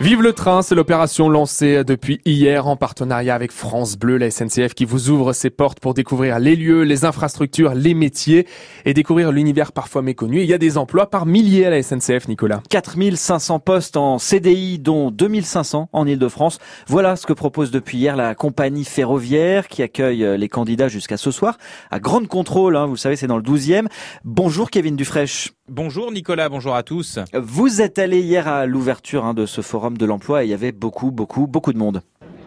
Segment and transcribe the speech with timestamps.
[0.00, 4.72] Vive le train, c'est l'opération lancée depuis hier en partenariat avec France Bleu, la SNCF
[4.72, 8.46] qui vous ouvre ses portes pour découvrir les lieux, les infrastructures, les métiers
[8.86, 10.40] et découvrir l'univers parfois méconnu.
[10.40, 12.62] Il y a des emplois par milliers à la SNCF, Nicolas.
[12.70, 16.60] 4500 postes en CDI, dont 2500 en Ile-de-France.
[16.86, 21.30] Voilà ce que propose depuis hier la compagnie ferroviaire qui accueille les candidats jusqu'à ce
[21.30, 21.58] soir
[21.90, 22.74] à Grande Contrôle.
[22.74, 23.86] Hein, vous le savez, c'est dans le 12e.
[24.24, 25.50] Bonjour Kevin Dufresne.
[25.72, 27.20] Bonjour Nicolas, bonjour à tous.
[27.32, 30.54] Vous êtes allé hier à l'ouverture hein, de ce forum de l'emploi et il y
[30.54, 32.02] avait beaucoup, beaucoup, beaucoup de monde.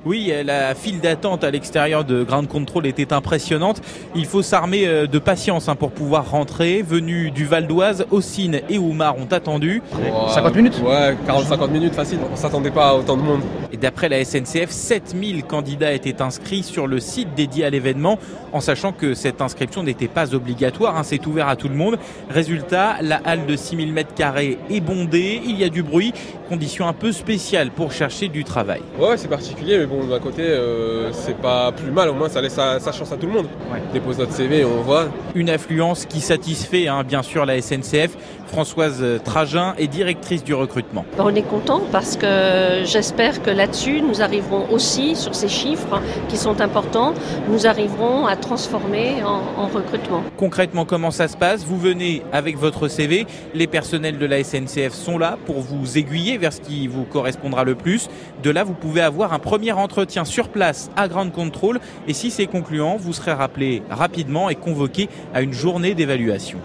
[0.05, 3.81] Oui, la file d'attente à l'extérieur de Grand Control était impressionnante.
[4.16, 6.81] Il faut s'armer euh, de patience hein, pour pouvoir rentrer.
[6.81, 9.81] Venus du Val d'Oise, Ossine et Oumar ont attendu.
[10.27, 12.20] 50 minutes Ouais, 40-50 minutes facile.
[12.31, 13.41] On s'attendait pas à autant de monde.
[13.71, 18.20] Et d'après la SNCF, 7000 candidats étaient inscrits sur le site dédié à l'événement,
[18.51, 21.98] en sachant que cette inscription n'était pas obligatoire, hein, c'est ouvert à tout le monde.
[22.29, 26.13] Résultat, la halle de 6000 m2 est bondée, il y a du bruit,
[26.49, 28.81] condition un peu spéciale pour chercher du travail.
[28.99, 32.41] Ouais, c'est particulier, mais bon, d'un côté, euh, c'est pas plus mal, au moins ça
[32.41, 33.48] laisse sa, chance à tout le monde.
[33.72, 33.82] Ouais.
[33.94, 35.05] Dépose notre CV et on voit.
[35.35, 38.18] Une affluence qui satisfait hein, bien sûr la SNCF.
[38.48, 41.05] Françoise Tragin est directrice du recrutement.
[41.18, 46.38] On est content parce que j'espère que là-dessus, nous arriverons aussi, sur ces chiffres qui
[46.38, 47.16] sont importants,
[47.50, 50.22] nous arriverons à transformer en, en recrutement.
[50.38, 51.66] Concrètement, comment ça se passe?
[51.66, 56.38] Vous venez avec votre CV, les personnels de la SNCF sont là pour vous aiguiller
[56.38, 58.07] vers ce qui vous correspondra le plus.
[58.44, 62.31] De là, vous pouvez avoir un premier entretien sur place à Grande Contrôle et si
[62.31, 66.59] c'est concluant, vous serez rappelé rapidement et convoqué à une journée d'évaluation.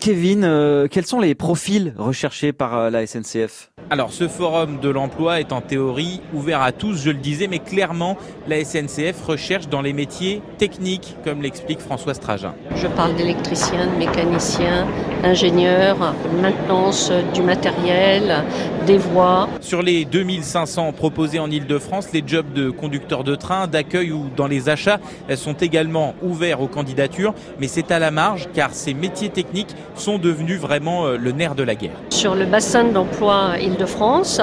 [0.00, 4.88] Kevin, euh, quels sont les profils recherchés par euh, la SNCF alors ce forum de
[4.88, 8.16] l'emploi est en théorie ouvert à tous, je le disais, mais clairement
[8.48, 12.54] la SNCF recherche dans les métiers techniques, comme l'explique François Stragin.
[12.74, 14.86] Je parle d'électriciens, de mécaniciens,
[15.22, 18.44] ingénieurs, maintenance du matériel,
[18.86, 19.48] des voies.
[19.60, 24.46] Sur les 2500 proposés en Ile-de-France, les jobs de conducteur de train, d'accueil ou dans
[24.46, 24.98] les achats
[25.36, 30.18] sont également ouverts aux candidatures, mais c'est à la marge car ces métiers techniques sont
[30.18, 31.96] devenus vraiment euh, le nerf de la guerre.
[32.10, 34.40] Sur le bassin d'emploi de france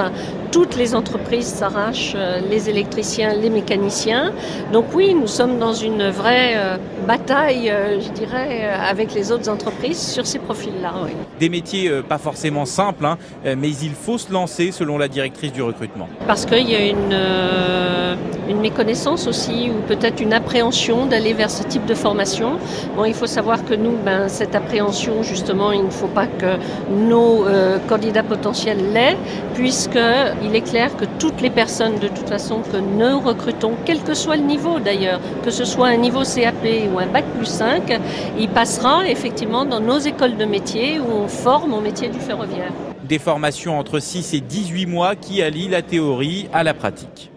[0.52, 4.32] Toutes les entreprises s'arrachent euh, les électriciens, les mécaniciens.
[4.72, 6.76] Donc oui, nous sommes dans une vraie euh,
[7.08, 10.92] bataille, euh, je dirais, avec les autres entreprises sur ces profils-là.
[11.40, 15.62] Des métiers pas forcément simples, hein, mais il faut se lancer selon la directrice du
[15.62, 16.08] recrutement.
[16.26, 17.14] Parce qu'il y a une
[18.68, 22.50] méconnaissance aussi, ou peut-être une appréhension d'aller vers ce type de formation.
[22.96, 26.52] Bon, il faut savoir que nous, ben, cette appréhension, justement, il ne faut pas que
[27.12, 27.44] nos
[27.90, 29.18] candidats potentiels l'aient,
[29.54, 34.14] puisqu'il est clair que toutes les personnes, de toute façon, que nous recrutons, quel que
[34.14, 38.00] soit le niveau d'ailleurs, que ce soit un niveau CAP ou un bac plus 5,
[38.38, 42.72] il passera effectivement dans nos écoles de métier où on forme au métier du ferroviaire
[43.04, 47.30] des formations entre 6 et 18 mois qui allient la théorie à la pratique.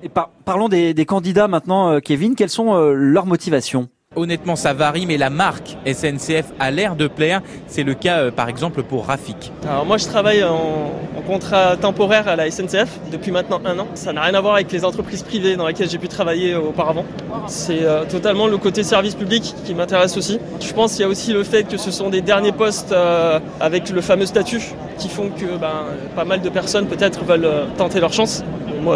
[0.45, 2.35] Parlons des, candidats maintenant, euh, Kevin.
[2.35, 3.89] Quelles sont euh, leurs motivations?
[4.17, 7.44] Honnêtement, ça varie, mais la marque SNCF a l'air de plaire.
[7.67, 9.51] C'est le cas, euh, par exemple, pour Rafik.
[9.63, 10.91] Alors moi, je travaille en,
[11.28, 13.88] contrat temporaire à la SNCF depuis maintenant un an.
[13.94, 17.05] Ça n'a rien à voir avec les entreprises privées dans lesquelles j'ai pu travailler auparavant.
[17.47, 20.39] C'est euh, totalement le côté service public qui m'intéresse aussi.
[20.61, 23.39] Je pense qu'il y a aussi le fait que ce sont des derniers postes euh,
[23.59, 24.61] avec le fameux statut
[24.97, 25.85] qui font que ben,
[26.16, 28.44] pas mal de personnes peut-être veulent tenter leur chance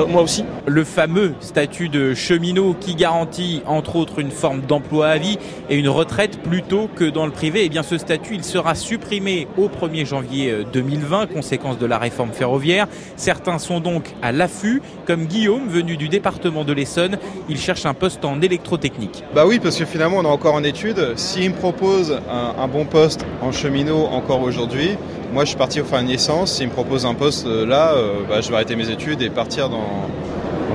[0.08, 0.44] moi, aussi.
[0.66, 5.38] Le fameux statut de cheminot qui garantit entre autres une forme d'emploi à vie
[5.70, 9.48] et une retraite plutôt que dans le privé, eh bien ce statut il sera supprimé
[9.58, 12.88] au 1er janvier 2020, euh, conséquence de la réforme ferroviaire.
[13.16, 17.18] Certains sont donc à l'affût, comme Guillaume, venu du département de l'Essonne.
[17.50, 19.24] Il cherche un poste en électrotechnique.
[19.36, 21.18] Bah oui, parce que finalement on est encore en études.
[21.18, 24.98] S'il me propose un, un bon poste en cheminot encore aujourd'hui,
[25.32, 26.58] moi, je suis parti faire une licence.
[26.58, 29.30] S'il me propose un poste euh, là, euh, bah, je vais arrêter mes études et
[29.30, 30.10] partir dans,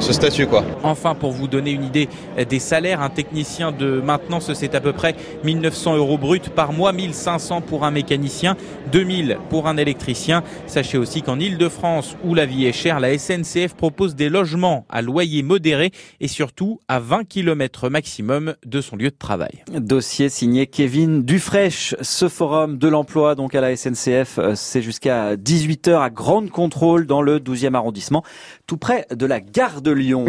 [0.00, 0.64] ce statut quoi.
[0.82, 2.08] Enfin, pour vous donner une idée
[2.48, 5.14] des salaires, un technicien de maintenance c'est à peu près
[5.44, 8.56] 1900 euros brut par mois, 1500 pour un mécanicien,
[8.92, 10.42] 2000 pour un électricien.
[10.66, 15.02] Sachez aussi qu'en Ile-de-France, où la vie est chère, la SNCF propose des logements à
[15.02, 15.90] loyer modéré
[16.20, 19.64] et surtout à 20 km maximum de son lieu de travail.
[19.72, 21.56] Dossier signé Kevin Dufresne.
[21.66, 27.06] Ce forum de l'emploi donc à la SNCF, euh, c'est jusqu'à 18h à Grande Contrôle
[27.06, 28.22] dans le 12e arrondissement,
[28.66, 29.40] tout près de la
[29.74, 30.24] de Lyon.